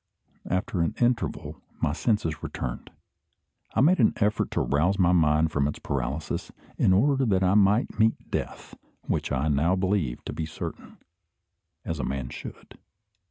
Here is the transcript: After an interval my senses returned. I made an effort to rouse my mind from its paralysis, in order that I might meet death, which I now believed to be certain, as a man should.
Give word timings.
After 0.49 0.81
an 0.81 0.95
interval 0.99 1.61
my 1.79 1.93
senses 1.93 2.41
returned. 2.41 2.89
I 3.75 3.81
made 3.81 3.99
an 3.99 4.13
effort 4.15 4.49
to 4.49 4.61
rouse 4.61 4.97
my 4.97 5.11
mind 5.11 5.51
from 5.51 5.67
its 5.67 5.77
paralysis, 5.77 6.51
in 6.75 6.91
order 6.91 7.23
that 7.23 7.43
I 7.43 7.53
might 7.53 7.99
meet 7.99 8.31
death, 8.31 8.73
which 9.03 9.31
I 9.31 9.47
now 9.47 9.75
believed 9.75 10.25
to 10.25 10.33
be 10.33 10.47
certain, 10.47 10.97
as 11.85 11.99
a 11.99 12.03
man 12.03 12.29
should. 12.29 12.79